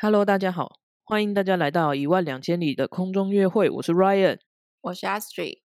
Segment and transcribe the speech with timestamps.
[0.00, 4.38] Hello，大家好，欢迎大家来到一万两千里的空中约会，我是 Ryan，
[4.80, 5.62] 我是 Astrid。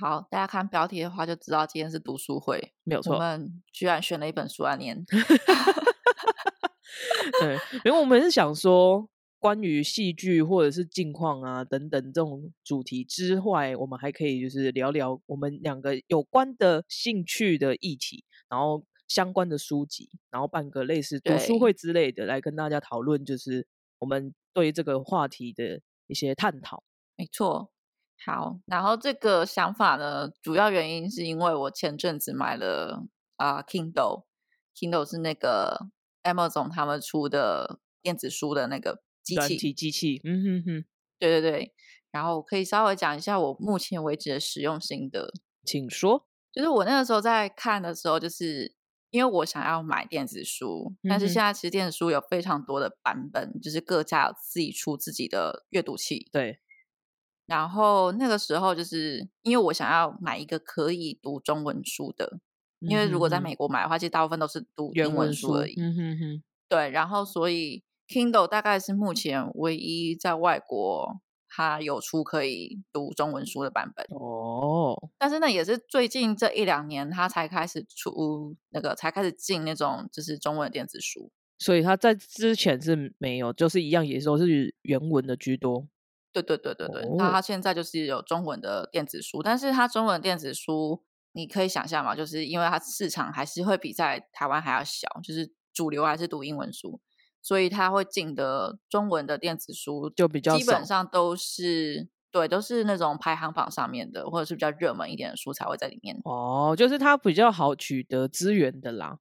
[0.00, 3.14] 好，大家看标题的话就知道今天是读书会，我没有错。
[3.14, 5.04] 我们居然选了一本书来念。
[7.40, 9.08] 对，因为我们是想说，
[9.40, 23.66] 关于戏剧或者是近况啊等等这种主题之外，我们还可以就是聊聊我们两个有关的兴趣的议题，然后相关的书籍，然后办个类似读书对会之类的，来跟大家讨论，就是
[23.98, 26.82] 我们对这个话题的一些探讨。
[27.16, 27.70] 没错。
[28.24, 33.04] 好，然后这个想法呢，主要原因是因为我前阵子买了
[33.36, 35.88] 啊、Kindle，Kindle 是那个
[36.22, 40.84] Amazon 他们出的电子书的那个机软器，体机器，嗯哼哼，
[41.18, 41.74] 对对对。
[42.12, 45.32] 然后我可以稍微讲一下我目前为止的使用心得。
[45.64, 46.28] 请说。
[46.52, 48.74] 就是我那个时候在看的时候，就是
[49.12, 56.28] 因为我想要买电子书，但是现在其实电子书有非常多的版本，就是各家有自己出自己的阅读器。
[56.32, 56.58] 对，
[57.44, 62.40] 然后那个时候就是因为我想要买一个可以读中文书的，
[62.80, 65.74] 因为如果在美国买的话，其实大部分都是读英原文书而已。
[65.78, 71.20] 嗯哼哼，对，然后所以 Kindle 大概是目前唯一在外国
[71.54, 74.06] 它有出可以读中文书的版本。
[74.18, 81.30] 哦，但是呢，也是最近这一两年，它才开始出那个，才开始进那种就是中文的电子书。
[81.58, 85.86] 所以他在之前是没有，就是一样，也都是原文的居多。
[86.32, 96.98] 对对对对对，那哦它现在就是有中文的电子书，但是它中文电子书，你可以想象嘛，就是因为它市场还是会比在台湾还要小，就是主流还是读英文书，
[97.42, 106.18] 所以他会进的中文的电子书就比较基本上都是对，都是那种排行榜上面的，或者是比较热门一点的书才会在里面。
[106.24, 109.18] 哦，就是它比较好取得资源的啦。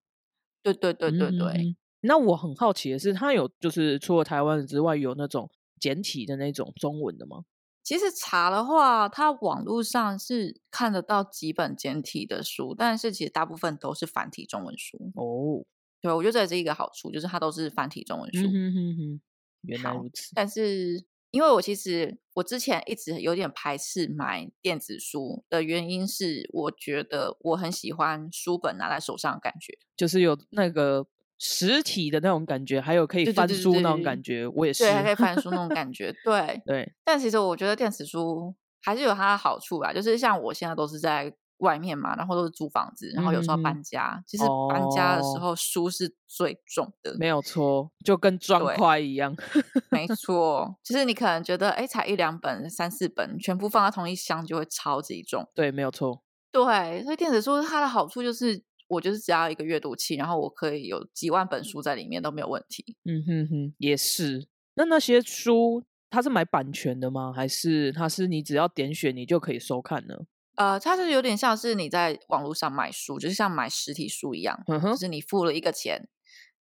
[0.64, 1.48] 对对对对对。
[1.54, 5.48] 嗯那我很好奇的是，它有就是除了台湾之外，有那种
[5.80, 7.44] 简体的那种中文的吗？
[7.84, 14.98] 其实查的话，它网络上是看得到几本简体的书，但是其实大部分都是繁体中文书。
[15.14, 15.64] 哦，
[16.02, 18.42] 对，我觉得这也是一个好处，就是它都是繁体中文书。
[18.42, 19.22] 嗯哼哼哼，
[19.62, 20.32] 原来如此。
[20.34, 29.78] 但是因为我其实我之前一直有点排斥买电子书的原因是，我觉得我很喜欢书本拿在手上的感觉。
[29.96, 31.06] 就是有那个
[31.38, 34.84] 实体的那种感觉，还有可以翻书那种对感觉，我也是。
[34.84, 36.12] 对，还可以翻书那种 感觉。
[36.26, 49.36] 对，对，但其实我觉得电子书还是有它的好处吧，就是像我现在都是在外面嘛，然后都是租房子，然后有时候搬家，其实搬家的时哦候书是最重的，没有错，就跟砖对块一样。
[49.90, 55.48] 没 错，就是你可能觉得哎才一两本、三四本，全部放在同一箱就会超级重。
[55.56, 56.24] 对，没有错。
[56.52, 62.98] 对，所以电子书它的好处就是，我就是只要一个阅读器，然后我可以有几万本书在里面都没有问题。
[63.06, 64.48] 嗯哼哼，也是。
[64.74, 67.32] 那那些书，它是买版权的吗？
[67.34, 70.16] 还是它是你只要点选你就可以收看呢？
[70.62, 76.08] 呃，它是有点像是你在网络上买书，就是像买实体书一样，嗯就是你付了一个钱，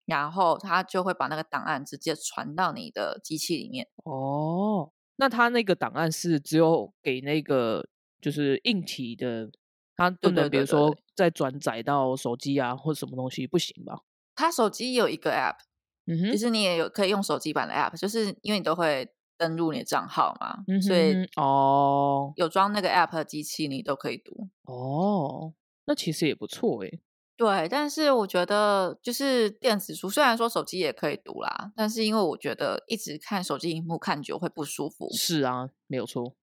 [0.05, 3.89] 然后它就会把那个档案直接传到你的机器里面。
[4.05, 7.89] 哦，那它那个档案是只有给那个
[8.21, 9.51] 就是硬体的，
[9.97, 13.99] 它不对能比如说再转载到手机啊或什么东西，不行吧？
[14.33, 15.57] 它手机有一个 App，
[16.05, 24.49] 嗯哼其，实你也有可以用手机版的 App，就是因为你都会登录你的账号嘛，嗯所以哦有装那个 App 的机器你都可以读。
[24.65, 25.53] 哦，
[25.85, 26.99] 那其实也不错诶。
[27.37, 36.35] 对，但是我觉得就是电子书，虽然说手机也可以读啦，但是因为我觉得一直看手机荧幕看久会不舒服，是啊，没有错。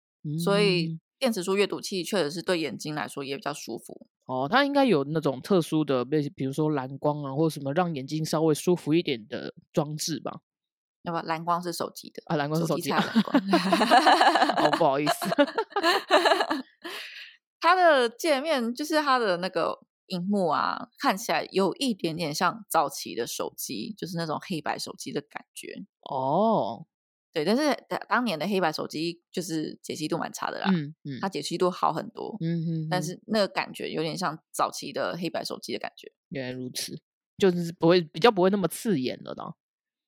[0.43, 4.07] 所以嗯电子书阅读器确实是对眼睛来说也比较舒服。
[4.27, 10.41] 哦，它应该有那种特殊的，比比如说蓝光啊，或者什么让眼睛稍微舒服一点的装置吧。
[11.05, 13.41] 要不蓝光是手机的啊，蓝光是手机机啊才有蓝光。
[14.67, 15.15] 哦，不好意思。
[17.61, 19.79] 它的界面就是它的那个
[20.09, 25.87] 荧幕啊，看起来有一点点像早期的手机，就是那种黑白手机的感觉。
[26.03, 26.87] 哦，
[27.33, 36.13] 对，但是当当年的黑白手机就是解析度蛮差的啦，嗯嗯它解析度好很多，嗯哼，但是那个感觉有点像早期的黑白手机的感觉。
[36.29, 36.99] 原来如此，
[37.39, 39.55] 就是不会比较不会那么刺眼了呢。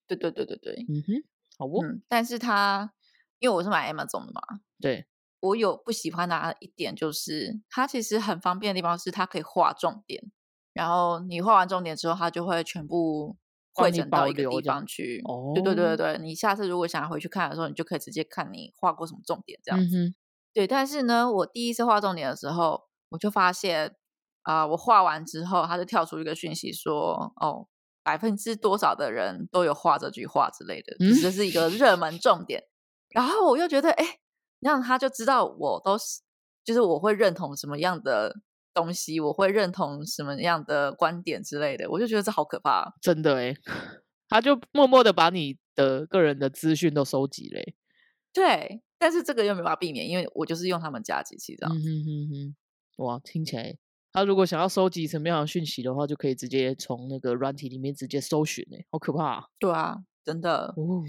[0.07, 1.23] 对对对对对，嗯哼，
[1.59, 2.93] 好哦，嗯，但是它
[3.39, 4.41] 因为我是买 Amazon 的嘛，
[4.81, 5.07] 对，
[5.41, 10.31] 我有不喜欢的一点就是，它其实很方便的地方是它可以画重点，
[10.73, 13.37] 然后你画完重点之后，它就会全部
[13.75, 15.23] 汇整到一个地方去。
[15.25, 20.15] 哦，对对对对对，你下次如果想要回去看的时候，你就可以直接看你画过什么重点这样子。
[20.53, 23.95] 对，但是呢，我第一次画重点的时候，我就发现
[24.43, 27.67] 啊、我画完之后，它就跳出一个讯息说，哦，
[28.07, 32.63] 百分之多少的人都有画这句话之类的，嗯这是一个热门重点。
[33.09, 34.21] 然后我又觉得，哎，
[34.61, 36.21] 让他就知道我都是，
[36.65, 38.33] 就是我会认同什么样的
[38.73, 42.85] 东西，我会认同什么样的观点之类的，我就觉得这好可怕。
[42.85, 43.57] 啊真的诶，
[44.29, 47.75] 他就默默的把你的个人的资讯都收集嘞。
[48.33, 51.75] 对，但是这个又没办法避免，因为我就是用他们家机器这样。
[51.75, 53.77] 嗯哼哼哼，哇，听起来
[54.17, 60.73] 他如果想要收集什么样的讯息的话，就可以直接从那个软体里面直接搜寻诶，好可怕、啊、对啊，真的。
[60.75, 61.05] 哦。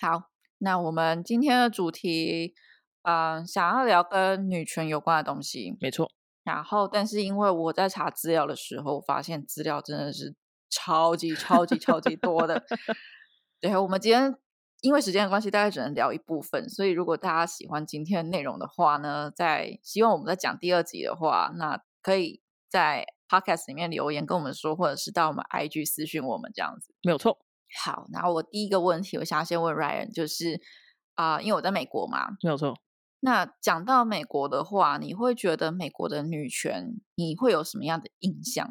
[0.00, 2.54] 好，那我们今天的主题，
[3.02, 5.76] 嗯、想要聊跟女权有关的东西。
[5.78, 6.10] 没错，
[6.42, 10.34] 然后，但是因为我在查资料的时候，发现资料真的是
[10.70, 12.64] 超级超级超级多的。
[13.60, 14.34] 对，我们今天
[14.80, 16.66] 因为时间的关系，大概只能聊一部分。
[16.70, 26.92] 所以，如果大家喜欢今天的内容的话呢，在希望我们在讲第二集的话，那可以在 podcast 里面留言跟我们说，或者是到我们 IG 私讯我们这样子。
[27.02, 27.38] 没有错，
[27.82, 30.60] 好，然后我第一个问题，我想要先问 Ryan，就是
[31.14, 32.74] 啊、因为我在美国嘛，没有错。
[33.20, 38.68] 那讲到美国的话，你会觉得美国的女权，你会有什么样的印象？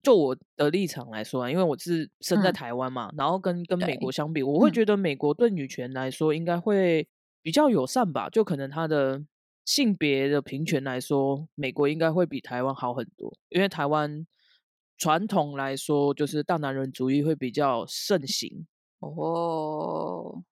[0.00, 7.08] 就我的立场来说啊，因为我是生在嗯台湾嘛，然后跟跟美国相比，我会嗯觉得美国对女权来说应该会
[7.42, 8.30] 比较友善吧。
[8.30, 9.20] 就可能它的
[9.68, 13.36] 性别的平权来说，美国应该会比台湾好很多。
[13.50, 14.26] 因为台湾
[14.96, 18.66] 传统来说，就是大男人主义会比较盛行。
[19.00, 20.42] 哦，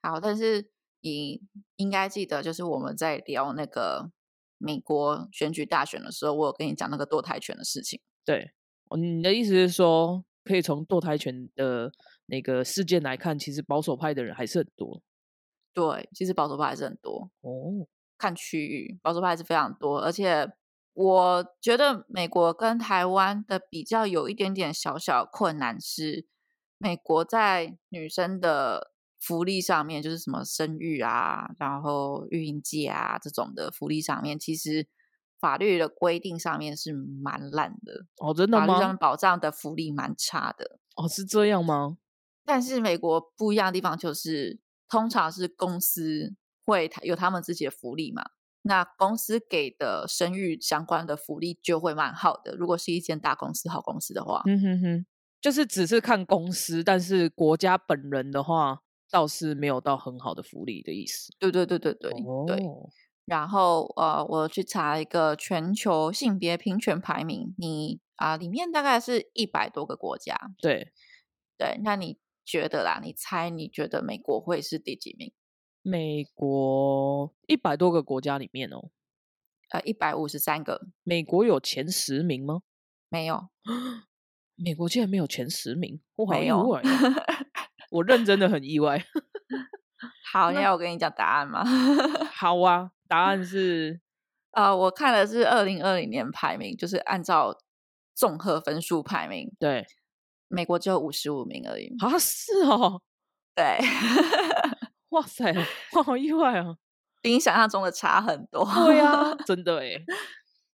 [0.00, 0.70] 好，但是
[1.02, 1.42] 你
[1.76, 4.10] 应该记得，就是我们在聊那个
[4.56, 8.00] 美国选举大选的时候，我有跟你讲那个堕胎权的事情。
[8.24, 8.50] 对，
[8.88, 11.92] 哦你的意思是说，可以从堕胎权的
[12.24, 15.02] 那个事件来看，其实保守派的人还是很多
[15.74, 17.86] 对，其实保守派还是很多，哦。
[18.22, 20.48] 看区域保守派还是非常多，而且
[20.92, 26.28] 我觉得美国跟台湾的比较有一点点小小困难是，
[26.78, 34.86] 美国在女生的福利上面，就是什么生育啊，然后育婴假啊这种的福利上面，其实
[35.40, 38.96] 法律的规定上面是蛮烂的，哦，真的法律上？
[38.96, 40.78] 保障的福利蛮差的。
[40.94, 41.96] 哦，是这样吗？
[42.44, 46.34] 但是美国不一样的地方就是，通常是公司
[46.64, 48.22] 会他有他们自己的福利嘛，
[48.62, 52.54] 那公司给的生育相关的福利就会蛮好的。
[52.54, 55.06] 如果是一间大公司、好公司的话，嗯哼哼，
[55.40, 61.32] 就是只是看公司，但是国家本人的话，倒是没有到很好的福利的意思。
[61.38, 62.12] 对对对对对、
[62.46, 62.64] 对。
[62.64, 62.88] 哦，
[63.24, 70.36] 然后呃，我去查一个全球性别平权排名，你啊、里面大概是一百多个国家。
[70.60, 70.92] 对，
[71.58, 73.00] 对，那你觉得啦？
[73.02, 75.32] 你猜你觉得美国会是第几名？
[75.82, 78.90] 美国一百多个国家里面哦，
[79.70, 82.62] 呃，一百五十三个，美国有前十名吗？
[83.08, 83.48] 没有，
[84.56, 86.80] 美国竟然没有前十名，我好意外哦，
[87.90, 89.04] 我认真的很意外。
[90.32, 91.64] 好，那那要我跟你讲答案吗？
[92.32, 94.00] 好啊，答案是？
[94.52, 97.58] 呃，我看的是二零二零年排名，就是按照
[98.14, 99.86] 综合分数排名，对。
[100.48, 101.94] 美国只有五十五名而已。
[101.98, 103.00] 啊，是哦，
[103.54, 103.78] 对，
[105.12, 105.50] 哇塞，
[105.96, 106.76] 我 好意外啊。
[107.22, 108.64] 比你想象中的差很多。
[108.86, 109.92] 对啊，真的哎。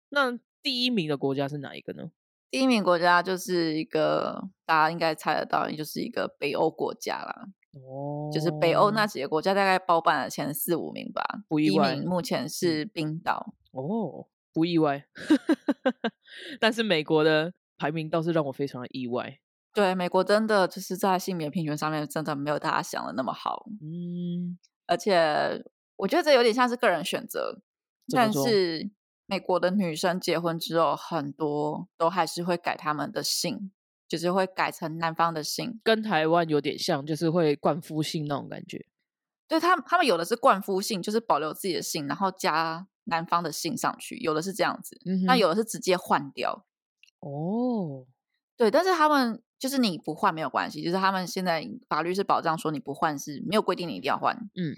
[0.09, 0.31] 那
[0.63, 2.09] 第一名的国家是哪一个呢？
[2.49, 11.21] 第一名国家就是一个大家应该猜得到，就是一个北欧国家啦，哦，就是北欧那几个国家大概包办了前四五名吧。
[11.29, 15.05] 第一不意外名目前是冰岛，哦，不意外。
[16.61, 19.39] 但是美国的排名倒是让我非常的意外。
[19.77, 24.57] 对，美国真的就是在性别平权上面真的没有大家想的那么好，嗯，
[24.87, 25.63] 而且
[25.97, 27.61] 我觉得这有点像是个人选择，
[28.11, 28.89] 但是
[29.27, 33.71] 美国的女生结婚之后，很多都还是会改他们的姓，
[34.07, 35.79] 就是会改成男方的姓。
[35.83, 38.83] 跟台湾有点像，就是会冠夫姓那种感觉。
[39.47, 46.65] 对他们，他们有的是冠夫姓，就是保留自己的姓，然后加男方的姓上去；有的是这样子，那有的是直接换掉。
[47.19, 48.07] 哦，
[48.57, 54.35] 对，但是他们就是你不换没有关系，就是他们现在法律是保障说你不换是没有规定你一定要换。
[54.55, 54.75] 嗯，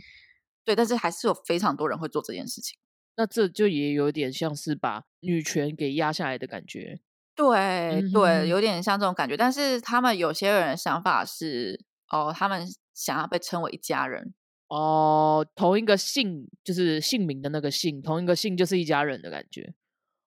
[0.63, 2.77] 对，但是还是有非常多人会做这件事情。
[3.17, 7.01] 那这就也有点像是把女权给压下来的感觉。
[7.35, 7.57] 对、
[8.01, 9.35] 嗯对，有点像这种感觉。
[9.35, 14.33] 但是他们有些人的想法是，哦，他们想要被称为一家人。
[14.67, 19.73] 哦，同一个姓就是姓名的那个姓，同一个姓就是一家人的感觉。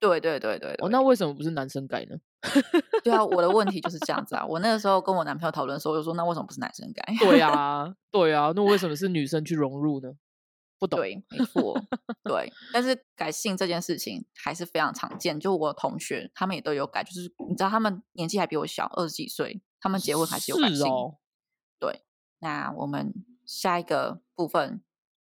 [0.03, 2.17] 对对对对对哦，那为什么不是男生改呢？
[3.05, 4.45] 对啊，我的问题就是这样子啊。
[4.45, 7.05] 我那个时候跟我男朋友讨论的时候，我就说，那为什么不是男生改？
[7.21, 10.13] 对啊， 对啊，那为什么是女生去融入呢？
[10.81, 10.99] 不懂。
[10.99, 11.81] 对，没错，
[12.25, 12.53] 对。
[12.73, 20.79] 但是改姓这件事情还是非常常见，就我同学他们也都有改，就是你知道他们年纪还比我小，二十几岁，他们结婚还是有改性。
[20.79, 21.19] 是哦，
[21.79, 22.03] 对，
[22.41, 23.15] 那我们
[23.47, 24.83] 下一个部分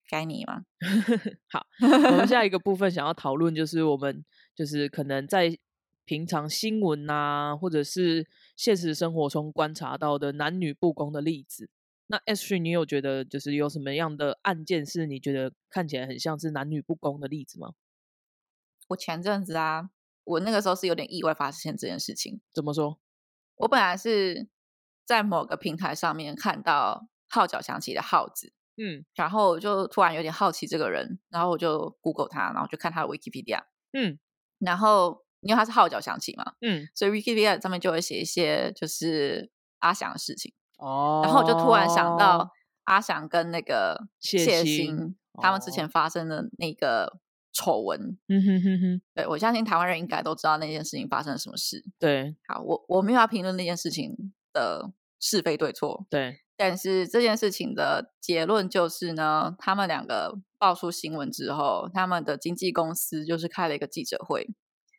[0.08, 0.62] 该你吗？
[1.52, 5.58] 好，我们下一个部分想要讨论就是我们就是可能在
[6.04, 11.70] 平常新闻啊，或者是现实生活中观察到的男女不公的例子。
[12.08, 17.74] 那 S 讯，你有觉得就是有什么样的案件是你觉得看起来很像是男女不公的例子吗？
[18.88, 19.88] 我前阵子啊，
[20.24, 22.40] 我那个时候是有点意外发现这件事情。
[22.52, 22.98] 怎么说？
[23.56, 24.48] 我本来是
[25.06, 34.18] 在某个平台上面看到号角响起的号子，嗯然后我就突然有点好奇这个人，然后我就 Google 他，然后就看他的 Wikipedia，嗯
[34.64, 39.50] 然后因为他是号角响起嘛，嗯，所以 Wikipedia 上面就会写一些就是
[39.80, 42.50] 阿翔的事情，哦，然后我就突然想到
[42.84, 45.72] 阿翔跟那个谢谢欣欣他们之哦。
[45.72, 47.18] 前发生的那个
[47.52, 51.84] 丑闻，嗯哼哼哼，对我相信台湾人应该都知道那件事情发生了什么事。
[51.98, 52.36] 对。
[52.46, 64.46] 好，我我没有要评论那件事情的是非对错，对，但是这件事情的结论就是呢，他们两个爆出新闻之后，他们的经纪公司就是开了一个记者会，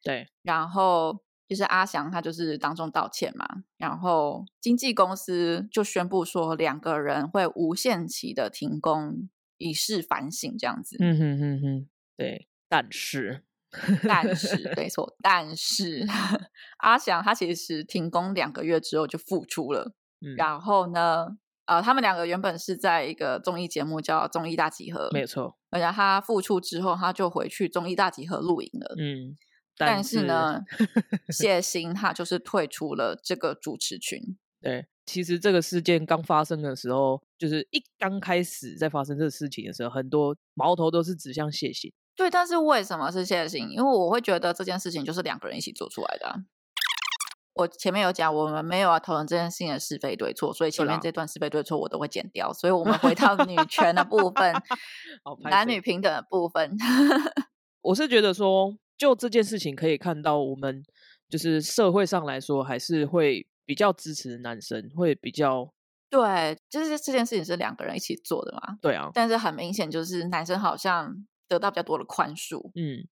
[0.03, 10.97] 对，然后就是阿翔他就是当众道歉嘛，然后经纪公司就宣布说两个人会无限期的停工，以示反省这样子。
[10.99, 13.45] 嗯哼哼哼，对，但是，
[14.03, 16.05] 但是 没错，但是
[16.79, 19.93] 阿翔他其实停工两个月之后就复出了。
[20.19, 21.37] 嗯，然后呢，
[21.73, 28.95] 呃，他们两个原本是在一个综艺节目叫《综艺大集合》，没有错，而且他复出之后，他就回去综艺大集合录影了。
[28.99, 29.35] 嗯，
[29.75, 30.61] 但是呢，
[31.33, 34.19] 谢欣他就是退出了这个主持群。
[34.61, 41.91] 对，其实这个事件刚发生的时候，就是一刚开始在发生这个事情的时候，很多矛头都是指向谢欣。
[42.15, 43.71] 对，但是为什么是谢欣？
[43.71, 46.35] 因为我会觉得这件事情就是两个人一起做出来的啊、
[47.53, 52.51] 我前面有讲，我们没有要讨论这件事情的是非对错，所以前面啦这段是非对错我都会剪掉。
[52.51, 54.53] 所以我们回到女权的部分，
[55.49, 56.75] 男女平等的部分。
[57.81, 60.83] 我是觉得说，就这件事情可以看到，我们
[61.29, 65.71] 就是社会上来说，还是会比较支持男生，会比较
[66.09, 71.13] 对，就是这件事情是两个人一起做的嘛，对啊，但是很明显就是男生好像
[71.47, 72.71] 得到比较多的宽恕。
[72.75, 73.05] 嗯，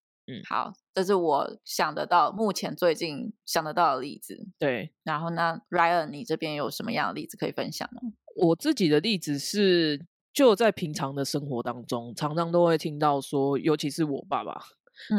[0.48, 4.46] 好，这是我想得到目前最近想得到的例子。
[4.58, 4.92] 对。
[5.02, 8.00] 然后呢，Ryan，你这边有什么样的例子可以分享呢？
[8.36, 14.58] 我自己的例子是，就在平常的生活当中，常常都会听到说，尤其是我爸爸，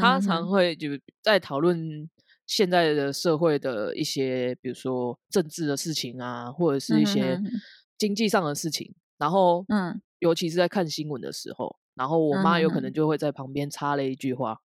[0.01, 0.89] 他嗯常会就
[1.21, 2.09] 在讨论
[2.47, 7.39] 现在的社会的一些，比如说政治的事情啊，或者是一些
[7.97, 8.95] 经济上的事情。
[9.19, 14.59] 然后，嗯，尤其是在看新闻的时候，然后我妈有可能就会在旁边插了一句话，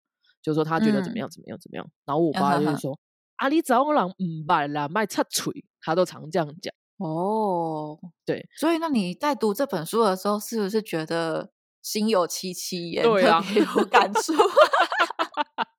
[0.47, 1.85] 就说他觉得怎么嗯样怎么样怎么样。
[2.05, 2.97] 然后我爸就是说
[3.35, 6.73] ：“啊，你早人唔捌啦，卖插嘴。”他都常这样讲。
[6.99, 11.50] 哦，对，所以那你在读这本书的时候，是不是觉得
[11.83, 14.33] 心有戚戚焉，对啊特别有感触？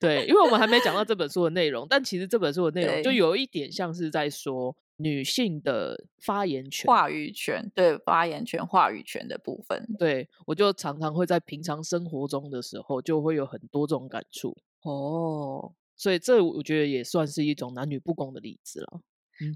[0.00, 6.86] 对，因为我们还没讲到这本书的内容，但其实这本书的内容就有一点像是在说女性的发言权。
[6.86, 9.86] 话语权，对发言权、话语权的部分。
[9.98, 19.00] 对我就常常会在平常生活中的时候，就会有很多这种感触，哦，所以这我觉得也算是一种男女不公的例子了。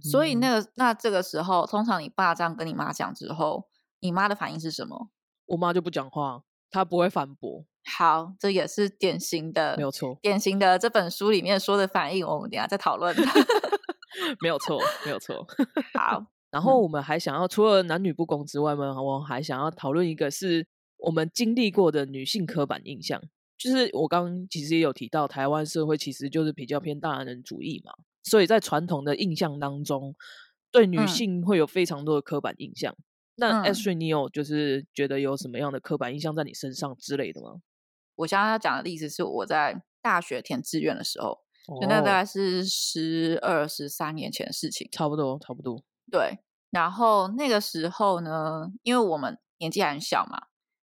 [0.00, 3.66] 所以那个那这个时候，通常你爸这样跟你妈讲之后，
[3.98, 5.10] 你妈的反应是什么？
[5.46, 7.64] 我妈就不讲话，她不会反驳，
[7.96, 13.14] 好，这也是典型的，没有错，典型的这本书里面说的反应，我们等下再讨论。
[14.40, 15.46] 没有错，没有错。
[15.94, 23.22] 好，然后我们还想要除了男女不公之外呢，我还想要讨论一个是我们经历过的女性刻板印象。
[23.58, 27.92] 就是我刚刚其实也有提到，台湾社会其实就是比较偏大男人主义嘛，
[28.24, 30.14] 所以在传统的印象当中，
[30.72, 32.92] 对女嗯性会有非常多的刻板印象。
[32.92, 33.04] 嗯
[33.38, 37.60] S 瑞，你有就是觉得有什么样的刻板印象在你身上之类的吗？
[38.16, 41.38] 我现在要讲的例子是我在大学填志愿的时候，
[41.80, 44.88] 就那大哦概是十二、十三年前的事情。
[44.92, 45.82] 差不多，差不多。
[46.10, 46.38] 对，
[46.70, 50.48] 然后那个时候呢，因为我们年纪还很小嘛，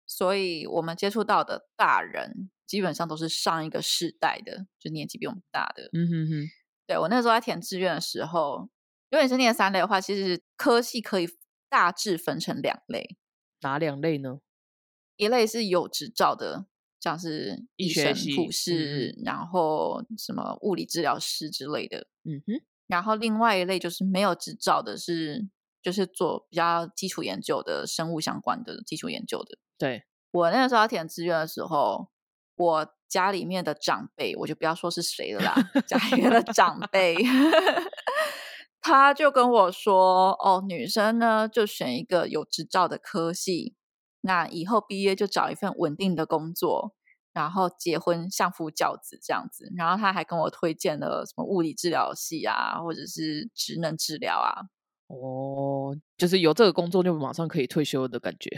[0.07, 5.89] 所以我们接触到的大人基本上都是上一个世代的，就年纪比我们大的。
[5.91, 6.47] 嗯哼哼，
[6.87, 8.69] 对我那时候在填志愿的时候，
[9.11, 11.27] 如果你是念三类的话，其实科系可以
[11.69, 13.17] 大致分成两类，
[13.61, 14.39] 哪两类呢？
[15.15, 16.65] 一类是有执照的，
[16.99, 22.07] 像是医医生、护士，然后什么物理治疗师之类的。
[22.23, 25.47] 嗯哼，然后另外一类就是没有执照的是，
[25.81, 29.57] 就是做比较基础研究的生物相关的基础研究的。
[29.77, 32.09] 对，我那个时候要填志愿的时候，
[32.55, 35.55] 我家里面的长辈，我就不要说是谁了啦，
[35.87, 37.15] 家里面的长辈，
[38.89, 43.75] 他就跟我说：“哦，女生呢就选一个有执照的科系，
[44.21, 46.95] 那以后毕业就找一份稳定的工作，
[47.31, 54.65] 然后结婚相夫教子这样子。”然后他还跟我推荐了什么物理治疗系啊，或者是职能治疗啊。
[55.05, 58.49] 哦，就是有这个工作就马上可以退休的感觉。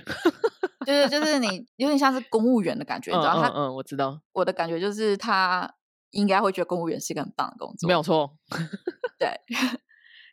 [0.87, 3.41] 就是就是你有点像是公务员的感觉，你知道？
[3.41, 4.21] 他嗯，我知道。
[4.31, 5.75] 我的感觉就是他
[6.11, 8.37] 应该会觉得公务员是一个很棒的工作，没有错。
[9.19, 9.29] 对。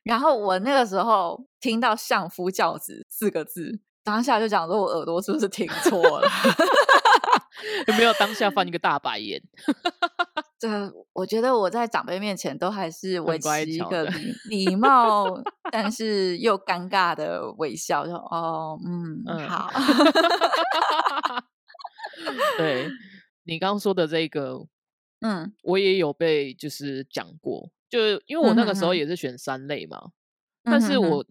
[0.08, 6.26] 然后我那个时候听到“相夫教子”四个字，当下就讲说，我耳朵是不是听错了？
[7.88, 9.38] 有 没有当下翻一个大白眼？
[10.58, 14.34] 这我觉得我在长辈面前都还是维持一个礼
[14.66, 15.26] 礼貌，
[15.70, 19.70] 但是又尴尬的微笑，就哦，嗯，好。
[22.56, 22.88] 对
[23.44, 24.66] 你刚刚说的这个，
[25.20, 30.12] 嗯，我也有被就是讲过，就因为我那个时候也是选三类嘛，
[30.62, 31.24] 但是我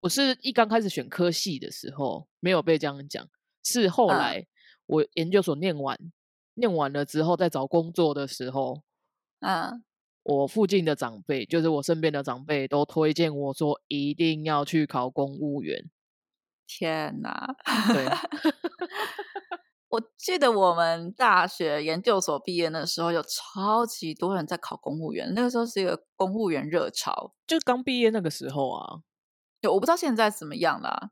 [0.00, 3.28] 我是一刚开始选科系的时候没有被这样讲，
[3.62, 4.46] 是后来
[4.86, 5.98] 我研究所念完。
[6.54, 8.82] 念完了之后，在找工作的时候，
[9.38, 9.84] 嗯，
[10.24, 15.88] 我附近的长辈，就是我身边的长辈，都推荐我说一定要去考公务员。
[16.66, 17.54] 天哪！
[17.94, 18.04] 对，
[19.88, 25.32] 我记得我们大学研究所毕业那时候，有超级多人在考公务员。
[25.34, 29.00] 那个时候是一个公务员热潮，就刚毕业那个时候啊。
[29.60, 31.10] 对，我不知道现在怎么样啦。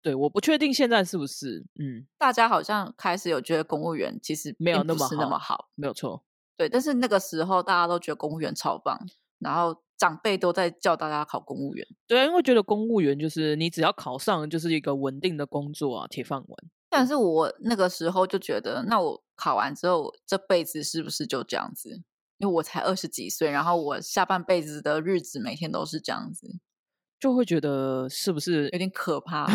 [0.00, 6.22] 对，我不确定现在是不是，嗯，大家好像开始有觉得公务员其实没有那么那么好，没有错。
[6.56, 8.96] 对，但是那个时候大家都觉得公务员超棒，
[9.40, 11.84] 然后长辈都在叫大家考公务员。
[12.06, 16.70] 对，因为觉得公务员就是你只要考上就是一个稳定的工作啊，铁饭碗。
[16.96, 22.02] 但是我那个时候就觉得，那我考完之后这辈子是不是就这样子？
[22.38, 26.60] 因为我才二十几岁，然后我下半辈子的日子每天都是这样子。
[27.18, 29.46] 就会觉得是不是有点可怕，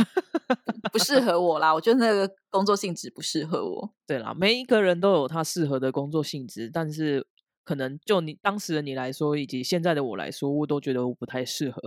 [0.91, 1.73] 不适合我啦。
[1.73, 3.93] 我觉得那个工作性质不适合我。
[4.07, 7.27] 对啦，每一个人都有他适合的工作性质，但是
[7.63, 11.81] 可能就你当时的你来说，以及现在的我来说，我都觉得我不太适合。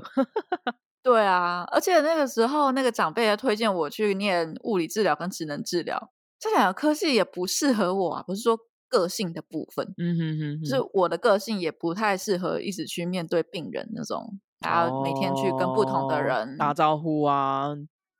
[1.03, 8.23] 对啊，而且那个时候那个长辈还推荐我去念物理治疗跟职能治疗，这两个科系也不适合我啊。
[8.23, 14.39] 不是说个性的部分，嗯哼哼，是我的个性也不太适合一直去面对病人那种。
[14.61, 17.75] 还要每天去跟不同的人打招呼啊，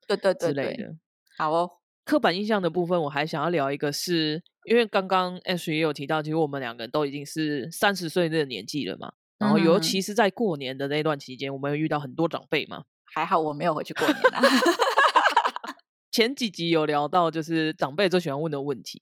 [0.09, 0.97] 对对对之类的。
[1.39, 1.71] 好哦，
[2.05, 9.13] 刻板印象的部分，我还想要聊一个，是因为刚刚也有提到，其实我们两个人都已经是三十岁的年纪了嘛。
[9.43, 12.85] 然后尤其是在过年的那段期间，我们有遇到很多长辈嘛。
[13.05, 14.41] 还好我没有回去过年啊。
[16.13, 19.01] 前几集有聊到，就是长辈最喜欢问的问题。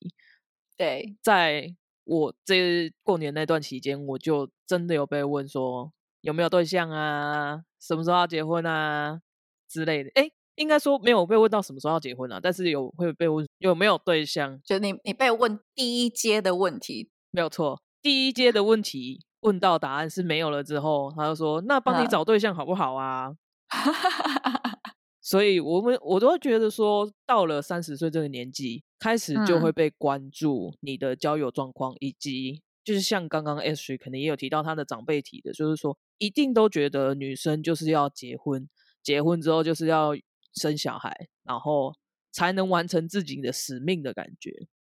[0.77, 1.75] 对，在
[2.05, 5.93] 我这过年那段期间，我就真的有被问说。
[6.23, 7.63] 有没有对象啊？
[7.81, 9.21] 什么时候要结婚啊？
[9.67, 10.11] 之类的。
[10.15, 14.61] 哎，应该说没有被问到什么时候要结婚啊，但是有会被问有没有对象。
[14.63, 23.35] 就你你被问第一阶的问题没有错，第一阶的问题问到答案是没有了之后，他就说那帮你找对象好不好啊？
[25.21, 35.97] 所以我们我都会觉得说，到了三十岁这个年纪，开始就会被关注你的交友状况，以及就是像刚刚 S 可能也有提到他的长辈提的，就是说。
[36.23, 38.69] 一定都觉得女生就是要结婚，
[39.03, 40.11] 结婚之后就是要
[40.53, 41.95] 生小孩，然后
[42.31, 44.51] 才能完成自己的使命的感觉。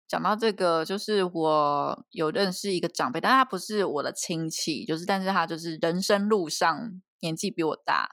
[0.09, 6.91] 讲到这个，就是我有认识一个长辈，但他不是我的亲戚，就是但是他就是人生路上
[7.21, 8.09] 年纪比我大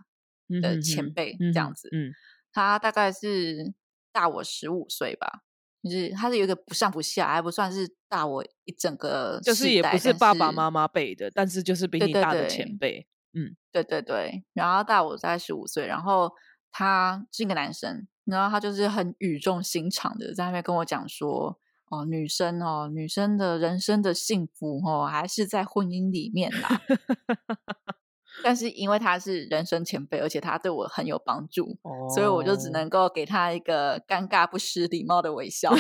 [0.62, 1.90] 的前辈这样子。
[1.92, 2.12] 嗯，
[2.52, 3.74] 他大概是
[4.12, 5.44] 大我十五岁吧。
[5.84, 16.32] 就是他是有一个不上不下，还不算是大我一整个，就是也不是爸爸妈妈辈的，但是就是比你大的前辈，嗯，对对对，然后大我大概十五岁，然后
[16.72, 26.82] 他是一个男生，然后他就是很语重心长的在那边跟我讲说，哦，女生哦，女生的人生的幸福哦，还是在婚姻里面啦。
[28.44, 31.78] 但是因为他是人生前辈，而且他对我很有帮助，
[32.14, 35.72] 所以我就只能够给他一个尴尬不失礼貌的微笑。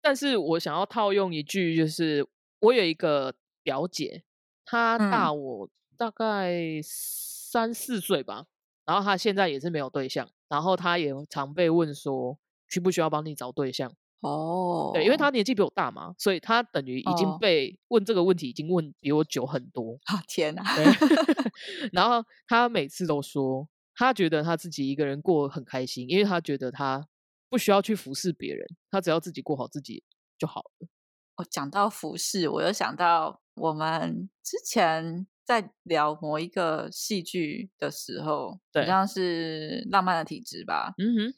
[0.00, 2.26] 但是我想要套用一句，就是
[2.60, 4.22] 我有一个表姐，
[4.64, 8.46] 她大我大概三四岁吧，
[8.84, 12.38] 然后她现在也是没有对象，然后他也常被问说，
[12.68, 13.90] 需不需要帮你找对象？
[14.20, 19.98] 哦，对，因为他年纪比我大嘛，所以他等于已经被问这个问题，已经问比我久很多。
[20.04, 20.62] 啊天哪！
[21.90, 27.08] 然后他每次都说，他觉得他自己一个人过很开心，因为他觉得他
[27.48, 30.04] 不需要去服侍别人，他只要自己过好自己
[30.38, 30.88] 就好了。
[31.36, 40.94] 哦讲到服侍，我又想到我们之前在聊某一个戏剧的时候，对好像是《浪漫的体质》吧。
[40.98, 41.34] 嗯哼，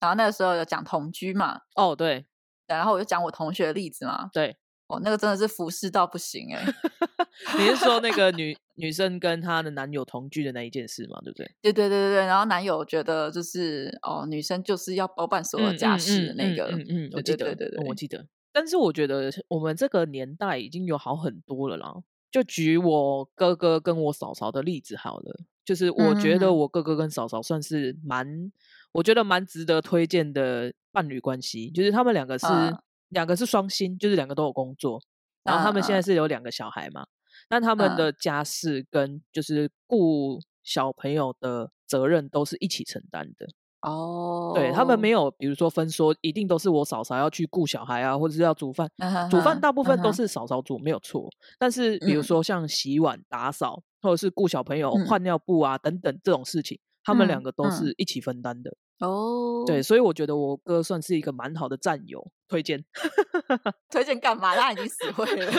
[0.00, 2.26] 然后那个时候有讲同居嘛，哦，对
[2.66, 4.28] 对然后我就讲我同学的例子嘛。
[4.32, 4.56] 对，
[4.88, 6.64] 哦，那个真的是服侍到不行哎、
[7.58, 11.18] 你是说那个女 女生跟她的男友同居的那一件事嘛？
[11.24, 11.46] 对不对？
[11.62, 18.26] 对对对对对，然后男友觉得就是哦，女生就是要包办所有家事的那个，嗯嗯嗯，我对记得，对对对对嗯我记得。
[18.52, 21.94] 但是我觉得我们这个年代已经有好很多了啦。
[22.30, 28.52] 就举我哥哥跟我嫂嫂的例子好了，就是我觉得我哥哥跟嫂嫂算是蛮，
[28.92, 31.70] 我觉得蛮值得推荐的伴侣关系。
[31.70, 32.78] 就是他们两个是、嗯。
[33.10, 35.00] 两个是双薪，就是两个都有工作，
[35.44, 35.96] 然后他们现嗯。
[35.96, 37.06] 在是有两个小孩嘛，
[37.48, 37.96] 那他们嗯。
[37.96, 43.46] 的家事跟就是顾小朋友的责任都是一起承担的。
[43.82, 48.90] 哦，对他们没有，比如说分说一定都是我嫂嫂要去顾小孩啊，或者是要煮饭。
[48.98, 51.28] 嗯煮饭大部分都是嫂嫂煮，没有错。
[51.58, 58.74] 但是比如嗯说像洗碗、打扫，或者是顾小朋友、嗯换尿布啊等等这种事情，他们两嗯个都嗯是一起分担的。
[58.98, 62.82] 哦，对，，所以我觉得我哥算是一个蛮好的战友，推荐。
[63.92, 64.56] 推荐干嘛？
[64.56, 65.52] 他已经死会了。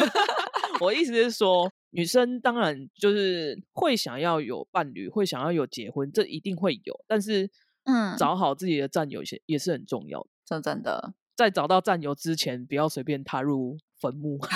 [0.79, 6.99] 我意思是说，女生当然就是会想要有伴侣，会想要有结婚，这一定会有。
[7.07, 7.49] 但是，
[7.87, 10.27] 嗯找好自己的战友也也是很重要的。
[10.45, 14.39] 真真的，在找到战友之前，不要随便踏入坟墓。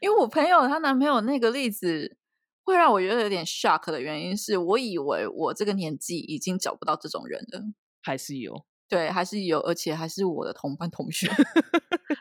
[0.00, 2.16] 因为我朋友她男朋友那个例子，
[2.64, 7.62] 会让我觉得有点 shock 的原因是，我以为我这个年纪已经找不到这种人了。
[8.02, 11.30] 还是有，对，还是有，而且还是我的同班同学。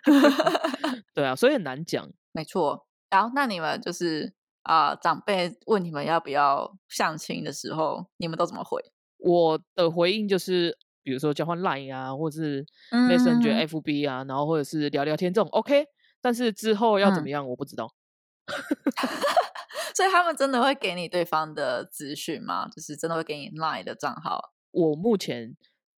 [1.13, 2.10] 对啊，所以很难讲。
[2.32, 2.88] 没错。
[3.10, 8.82] 然后，那你们就是啊、长辈问你们要不要相亲的时候，你们都怎么回？
[9.26, 15.88] 我的回应就是，比如说交换 Line 啊，或是嗯 Messenger、FB 啊，然后或者是聊聊天这种 OK。
[16.22, 17.92] 但是之后要怎么嗯样，我不知道。
[19.96, 22.68] 所以他们真的会给你对方的资讯吗？
[22.70, 24.54] 就是真的会给你 Line 的账号？
[24.72, 25.56] 我目前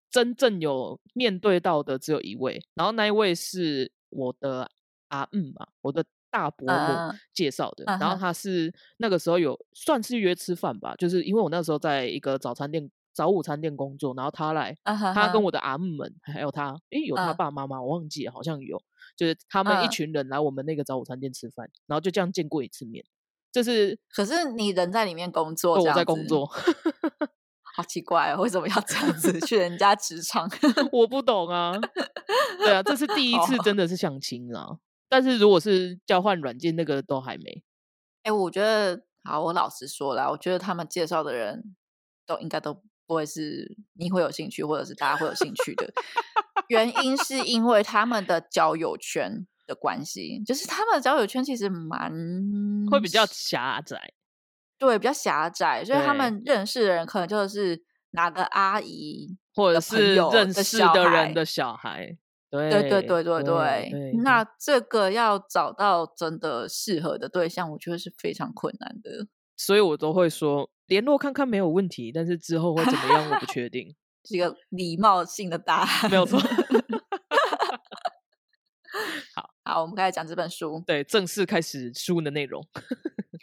[0.09, 4.71] 真正有面对到的只有一位，然后那一位是我的
[5.09, 7.83] 阿嗯嘛，我的大伯母介绍的。
[7.99, 17.81] 然后他是那个时候有算是约吃饭吧，就是因为我那时候在一个早餐店、早午餐店工作，然后他来，啊哈哈他跟我的阿姆们 还有他，诶，有他嗯爸妈吗？
[17.81, 18.79] 我忘记了，好像有，
[19.15, 23.03] 就是他们一嗯群人来我们那个早午餐店吃饭，然后就这样见过一次面。
[23.51, 26.45] 这是可是你人在里面工作，哦我在工作，
[27.75, 30.47] 好奇怪哦，为什么要这样子 去人家职场？
[30.91, 31.73] 我不懂啊。
[32.59, 34.77] 对啊，这是 第一次真的是相亲啊。
[35.09, 37.63] 但是如果是交换软件，那个都还没。
[38.23, 41.75] 哎、我觉得，好，我老实说了，我觉得他们介绍的人
[42.25, 42.81] 都应该都不
[43.13, 45.91] 会是你会有兴趣，或者是大家会有兴趣的。
[46.67, 52.11] 原因是因为他们的交友圈的关系，就是他们的交友圈其实蛮
[52.91, 54.13] 会比较狭窄。
[54.79, 62.15] 对，比较狭窄，所以他对们认识的人可能就是哪个阿姨或者是友认识的人的小孩，
[62.51, 69.27] 对对对对对，那这个要找到真的适合的对象，我觉得是非常困难的。
[69.55, 73.95] 所以我都会说联络看看没有问题，但是之后会怎么样我不确定，
[74.25, 76.39] 是一个礼貌性的答案，没有错。
[79.63, 80.81] 好，我们开始讲这本书。
[80.87, 82.65] 对，正式开始书的内容。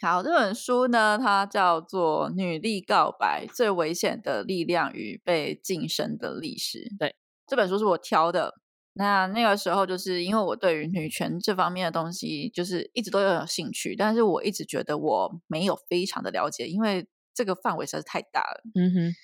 [0.01, 6.79] 好，这本书呢，它叫做《女力告白：最危险的力量与被晋升的历史》。
[6.99, 7.15] 对，
[7.47, 8.55] 这本书是我挑的。
[8.95, 18.63] 那那个时候，就是因为我对于女权这方面的东西，就是一直都有兴趣，但是我一直觉得我没有非常的了解，因为这个范围实在是太大了。
[18.75, 19.15] 嗯哼，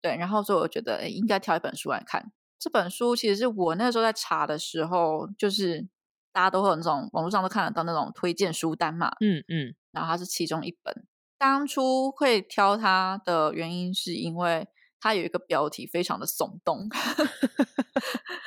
[0.00, 2.32] 对，然后所以我觉得，诶应该挑一本书来看。
[2.58, 5.86] 这本书其实是我那时候在查的时候，就是
[6.32, 11.06] 大家都会有那种网络上都看得到那种推荐书单嘛，嗯嗯，然后它是其中一本。
[11.38, 14.66] 当初会挑它的原因，是因为
[15.00, 16.88] 它有一个标题非常的耸动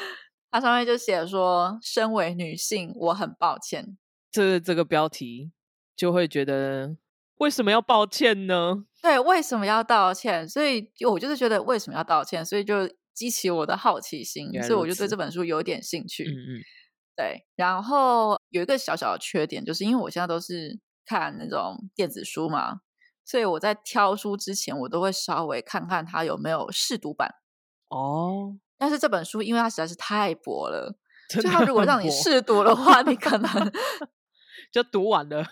[0.52, 3.98] 它上面就写说：“身为女性，我很抱歉。
[4.30, 5.54] 这这个标题
[5.96, 6.98] 就会觉得
[7.38, 10.48] 为什么要抱歉呢？”对，为什么要道歉？
[10.48, 16.24] 所以就我就是觉得为什么要道歉，所以就激起我的好奇心，所以我就对此这本书有点兴趣。
[16.24, 16.62] 嗯嗯，
[17.16, 22.82] 对，然后有一个小小的缺点，就是因为我现在都是看那种电子书嘛，
[23.26, 27.36] 所以我在挑书之前，我都会稍微看看它有没有试读版。
[27.90, 30.96] 哦，但是这本书，因为它实在是太薄了，
[31.30, 33.72] 所以它如果让你薄试读的话，你可能
[34.72, 35.44] 就读完了。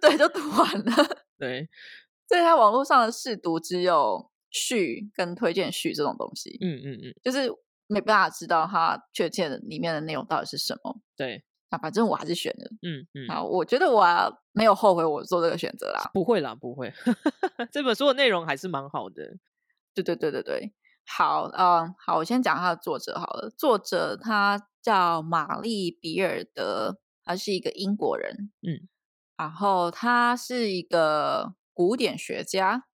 [0.00, 0.92] 对就读完了。
[1.38, 1.68] 对，
[2.28, 7.50] 所以它网络上的试读只有序跟推荐序这种东西，嗯嗯嗯，就是
[7.86, 11.00] 没办法知道它确切的里面的内容到底是什么。
[11.16, 12.70] 对，那反正我还是选了。
[12.82, 14.04] 嗯嗯，好，我觉得我
[14.52, 16.10] 没有后悔我做这个选择啦。
[16.12, 16.92] 不会啦，不会。
[17.72, 19.36] 这本书的内容还是蛮好的。
[19.94, 20.72] 对对对对对，
[21.06, 23.50] 好，嗯，好，我先讲它的作者好了。
[23.56, 28.50] 作者他叫玛丽比尔德，他是一个英国人。
[28.62, 28.88] 嗯，
[29.36, 32.88] 然后他是一个古典学家，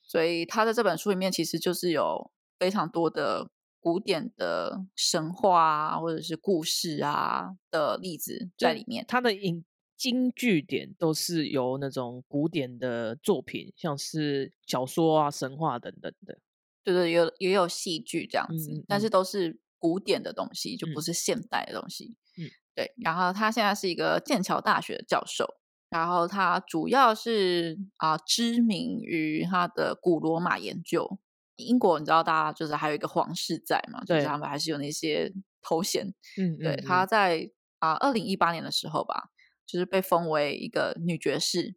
[0.00, 9.04] 所以他在这本书里面其实就是有非常多的古典的神话啊，或者是故事啊的例子在里面。
[9.06, 9.62] 他的引
[9.98, 16.38] 经据典都是由那种古典的作品，像是小说啊、神话等等的。
[16.82, 22.16] 对对，有也有戏剧这样子，嗯嗯但是都是古典的东西，就不嗯是现代的东西。
[22.38, 22.94] 嗯，对。
[22.96, 25.58] 然后他现在是一个剑桥大学的教授，
[25.92, 31.18] 然后他主要是啊、知名于他的古罗马研究。
[31.56, 36.06] 英国你知道，大家就是还有一个皇室在嘛，就是对他们还是有那些头衔。
[36.38, 39.28] 嗯，对，嗯他在啊二零一八年的时候吧，
[39.66, 41.76] 就是被封为一个女爵士，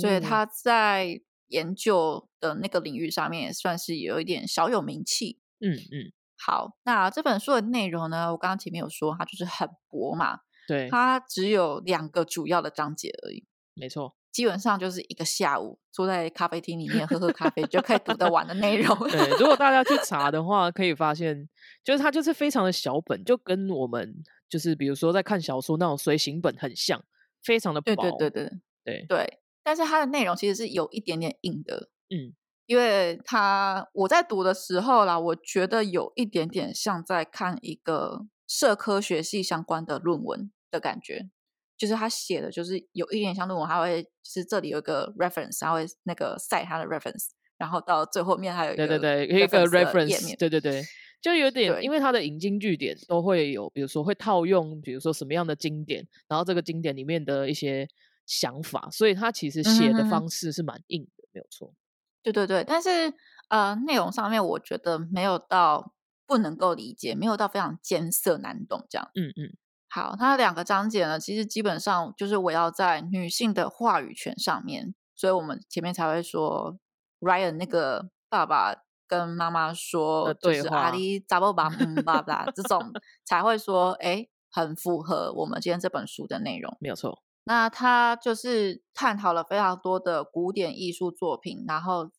[0.00, 5.38] 所以哦他在研究的那个领域上面也算是有一点小有名气。
[5.60, 14.14] 嗯嗯，好，那这本书的内容呢，我刚刚前面有说，它就是很薄嘛，对，它只有两个主要的章节而已，没错。
[14.32, 18.96] 基本上就是一个下午坐在咖啡厅里面喝喝咖啡就可以读得完的内容。
[19.08, 21.48] 对，如果大家去查的话，可以发现，
[21.84, 24.12] 就是它就是非常的小本，就跟我们
[24.48, 27.00] 就是比如说在看小说那种随行本很像，
[27.44, 27.94] 非常的薄。
[27.94, 28.50] 对对对对
[28.84, 32.34] 对对，但是它的内容其实是有一点点硬的，嗯，
[32.66, 41.30] 因为它我在读的时候啦，我觉得有一点点像在看一个社科学系相关的论文的感觉。
[41.76, 50.84] 就是他写的，就是有一点像论文，他会就是这里有一个 reference，他会那个 cite 他的 reference，然后到最后面还有一个对对对，一个 reference 页面，对对对，
[51.20, 57.88] 就有点，因为他的引经据典都会有，比如说会套用，比如说什么样的经典，然后这个经典里面的一些
[58.24, 61.74] 想法，所以他其实写的方式是蛮硬的，没有错。
[62.22, 63.12] 对对对，但是
[63.48, 65.92] 呃，内容上面我觉得没有到
[66.26, 69.10] 不能够理解，没有到非常艰涩难懂这样。
[69.14, 69.56] 嗯嗯，
[69.88, 76.78] 好，它两个章节呢，其实基本上就是围绕在女性的话语权上面，所以我们前面才会说
[77.20, 78.74] Ryan 那个爸爸
[79.06, 82.92] 跟妈妈说，的就是阿里扎布巴姆巴巴这种
[83.24, 86.76] 才会说，哎，很符合我们今天这本书的内容。
[86.80, 87.22] 没有错。
[87.46, 92.10] 那他就是探讨了非常多的古典艺术作品，然后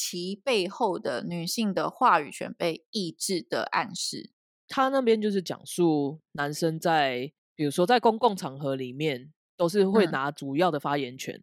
[0.00, 4.30] 其背后的女性的话语权被抑制的暗示。
[4.68, 11.42] 他那边就是讲述男生在，比如说在公共场合里面，都是会嗯拿主要的发言权，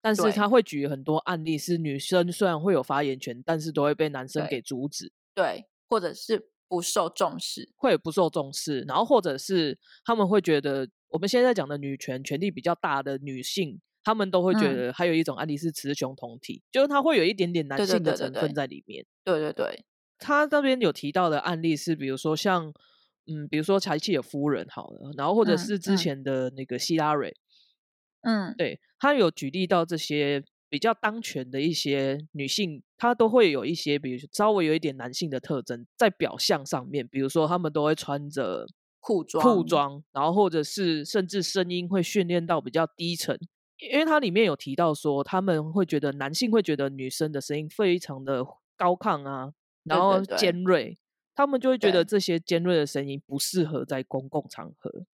[0.00, 7.72] 但是对他会举很多案例，是女生虽然会有发言权，但是都会被男生对给阻止，对，或者是不受重视。
[7.74, 14.76] 会不受重视，然后或者是他们会觉得，我们现在讲的女权权力比较大的女性，他们都会觉嗯。
[14.76, 19.04] 得还有一种案例是雌雄同体，就是它会有一点点男性的成分在里面。
[19.24, 19.84] 对对对，
[20.18, 22.72] 他那边有提到的案例是，比如说像，
[23.26, 25.96] 嗯，比如说柴契尔夫人好了，然后或者嗯是之嗯。
[25.96, 27.34] 前的那个希拉蕊，
[28.22, 38.66] 嗯，对他有举例到这些比较当权的一些女性，她都会有一些，比如说稍微有一点男性的特征在表象上面，比如说他们都会穿着
[39.00, 39.64] 裤装，裤。
[39.64, 43.38] 装，然后或者是甚至声音会训练到比较低沉，
[43.78, 48.44] 因为它里面有提到说，他们会觉得男性会觉得女生的声音非常的
[48.76, 49.52] 高亢啊，
[49.84, 50.98] 然后对对对尖锐，
[51.34, 55.06] 他们就会觉得对这些尖锐的声音不适合在公共场合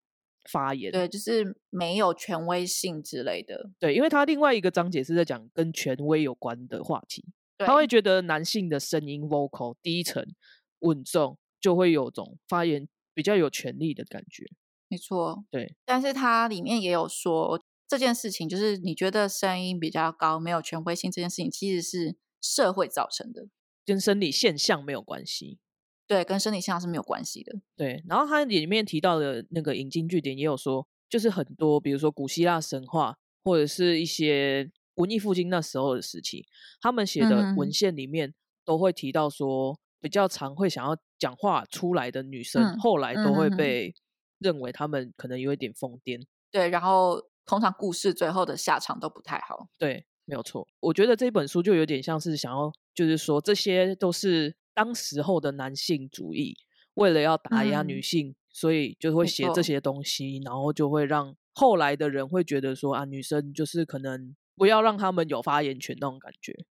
[0.50, 0.90] 发言。
[0.90, 3.70] 对，就是没有权威性之类的。
[3.79, 7.24] 对，因为他另外一个章节是在讲跟权威有关的话题，
[7.59, 10.35] 对，他会觉得男性的声音 vocal 低沉
[10.81, 14.46] 稳重，就会有种发言比较有权力的感觉。
[14.88, 15.44] 没错。
[15.50, 23.49] 对，但是它里面也有说这件事情，就是你觉得声音比较高，没有权威性这件事情，其实是社会造成的，
[23.85, 25.59] 跟生理现象没有关系。
[26.07, 27.61] 对，跟生理现象是没有关系的。
[27.77, 36.47] 对，然后它里面提到的那个引经据典也有说，就是很多，比如说古希腊神话，或者是一些文艺复兴那时候的时期，
[36.81, 38.35] 他们写的嗯文献里面
[38.66, 43.94] 都会提到说，比较常会想要讲话出来的女生，嗯后来都会被
[44.38, 46.23] 认为他们可能有一点疯癫。
[46.51, 49.68] 对，然后通常故事最后的下场都不太好。
[49.78, 50.66] 对，没有错。
[50.80, 56.57] 我觉得这本书就有点像是想要，就是说这些都是当时候的男性主义，
[56.94, 66.64] 为了要打压女嗯性，所以就会写这些东西，然后就会让后来的人会觉得说啊，女生就是可能不要让他们有发言权那种感觉。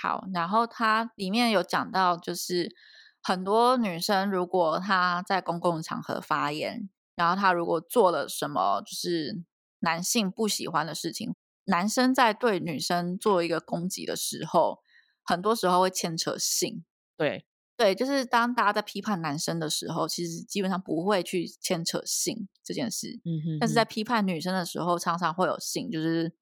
[0.00, 2.74] 好，然后它里面有讲到，就是
[3.22, 9.44] 很多女生如果她在公共场合发言，然后她如果做了什么就是
[9.80, 11.34] 男性不喜欢的事情，
[11.64, 14.80] 男生在对女生做一个攻击的时候，
[15.24, 16.84] 很多时候会牵扯性。
[17.16, 23.20] 对，对，就是当大家在批判男生的时候，其实基本上不会去牵扯性这件事。
[23.24, 26.32] 嗯哼但是在批判女生的时候，常常会有性，就是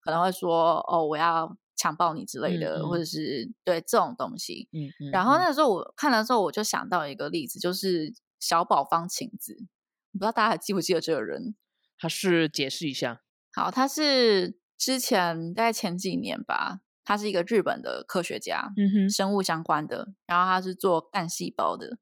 [0.00, 4.68] 可能会说哦，我要强暴你之类的，嗯嗯或者是对这种东西。
[4.72, 9.56] 嗯嗯，然后嗯那时候我看的时候，我就想到一个例子，就是小宝方晴子，
[10.12, 11.56] 不知道大家还记不记得这个人？
[11.98, 13.22] 他是解释一下，
[13.54, 21.98] 好，他是之前大概前几年吧，他是一个日本的科学家，嗯哼，生物相关的，然后他是做干细胞的。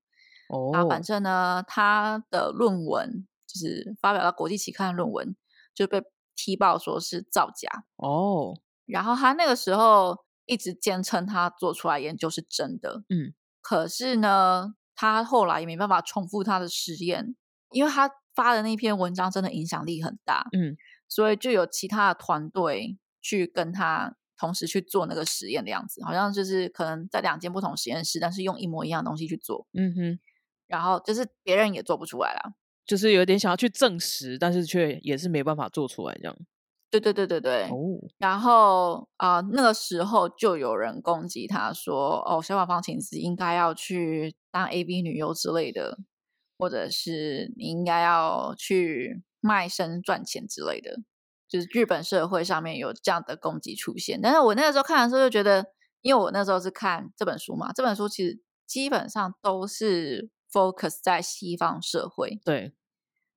[0.49, 5.37] 哦，啊，反正呢，他的论文就是发表到国际期刊的论文，
[5.75, 6.03] 就被
[6.35, 7.85] 踢爆说是造假。
[7.97, 17.35] 哦，然后他那个时候一直坚称他做出来研究是真的，嗯，可是呢，他后来也没办法重复他的实验，
[17.71, 20.77] 因为他发的那篇文章真的影响力很大，嗯，
[21.09, 30.19] 所以就有其他的团队去跟他同时去做那个实验的样子，好像就是可能在两间不同实验室，但是用一模一样的东西去做，嗯哼，
[30.67, 32.55] 然后就是别人也做不出来啦。
[32.85, 36.37] 就是有点想要去证实，但是却也是没办法做出来这样。
[36.91, 37.79] 对对对对对，哦，
[38.19, 45.97] 然后啊、那个时候就有人攻击他说：“哦，小马方晴子应该要去当 A B 女优之类的，
[46.59, 51.01] 或者是你应该要去卖身赚钱之类的。”
[51.49, 54.19] 就是日本社会上面有这样的攻击出现。
[54.23, 55.67] 但是我那个时候看的时候就觉得，
[56.01, 62.73] 因为我那时候是看这本书嘛，这本书其实基本上都是 focus 在西方社会，对，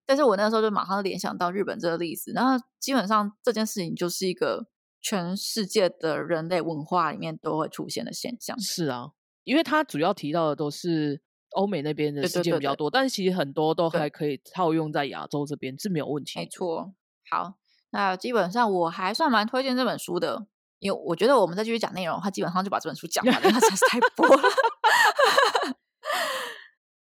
[0.05, 4.67] 但是我那时候就马上联想到日本这个例子，然后基本上这件事情就是一个
[5.01, 8.57] 全世界的人类文化里面都会出现的现象。
[8.57, 9.11] 是啊，
[9.43, 11.21] 因为他主要提到的都是
[11.55, 16.39] 欧美那边的对事件比较多，但是其实很多都对还可以套用在亚洲这边是没有问题。
[16.39, 16.93] 没，错，
[17.29, 17.55] 好，
[17.89, 20.47] 那基本上我还算蛮推荐这本书的，
[20.79, 24.41] 因为我觉得我们再继续讲内容的话，基本上就把这本书讲完了，因为它实在是太 薄了。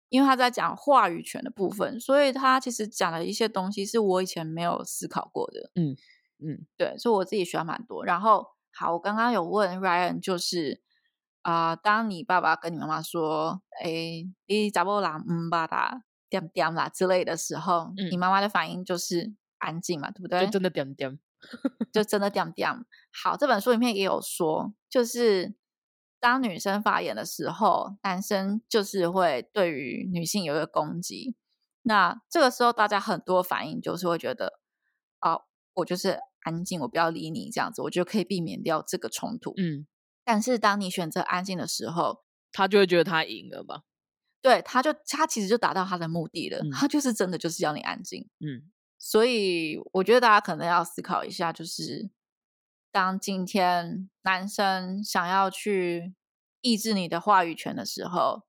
[0.09, 5.71] 因为他在讲话语权的部分，所以他其实讲了一些东西是我以前没有思考过的。
[5.75, 5.97] 嗯
[6.39, 8.05] 嗯，对，所以我自己学蛮多。
[8.05, 10.81] 然后，好，我刚刚有问 Ryan，就是
[11.45, 20.43] 啊、当你爸爸跟你妈妈说“哎，你咋不啦，嗯吧哒，点点啦”之类的时候，你嗯妈妈的反应就是安静嘛，对不对？
[20.43, 21.19] 就真的点点，
[21.93, 22.71] 就真的点点。
[23.23, 25.53] 好，这本书里面也有说，就是
[26.19, 31.35] 当女生发言的时候，男生就是会对于女性有一个攻击。
[31.83, 34.59] 那这个时候，大家很多反应就是会觉得，
[35.21, 35.43] 哦，
[35.75, 39.53] 我就是安静，我不要理你这样子，我就可以避免掉这个冲突。
[39.57, 39.85] 嗯，
[40.25, 43.83] 但是当你选择安静的时候，他就会觉得他赢了吧？
[44.41, 48.27] 对，他就他其实就达到他的目的了，嗯他就是真的就是要你安静。
[48.39, 52.09] 嗯所以我觉得大家可能要思考一下，就是
[52.91, 56.15] 当今天男生想要去
[56.61, 58.43] 抑制你的话语权的时候，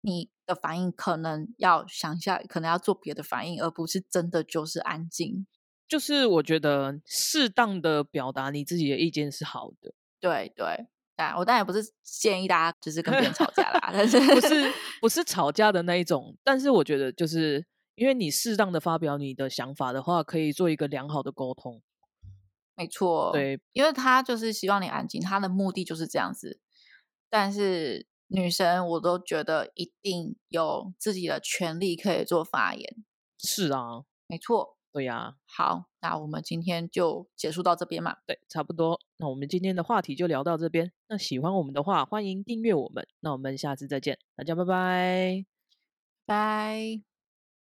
[0.00, 5.46] 你的反应可能要想一下，可能要做别的反应，而不是真的就是安静。
[5.86, 10.86] 就是我觉得适当的表达你自己的意见是好的，对对，
[11.30, 21.80] 但我当然也不是建议大家就是跟别人吵架啦， 但是不是不是吵架的那一种，但是我觉得就是因为你适当的发表你的想法的话，可以做一个良好的沟通。
[22.74, 26.58] 没错，对，因为他就是希望你安静，他的目的就是这样子。
[27.30, 33.04] 但是女生，我都觉得一定有自己的权利可以做发言。
[33.38, 38.16] 是啊，没错，对呀、好，那我们今天就结束到这边嘛。
[38.26, 39.00] 对，差不多。
[39.16, 40.92] 那我们今天的话题就聊到这边。
[41.08, 43.06] 那喜欢我们的话，欢迎订阅我们。
[43.20, 45.46] 那我们下次再见，大家拜拜。
[46.26, 47.11] 拜。